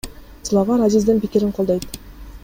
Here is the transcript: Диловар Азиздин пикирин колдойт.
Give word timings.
Диловар 0.47 0.79
Азиздин 0.85 1.21
пикирин 1.25 1.51
колдойт. 1.59 1.83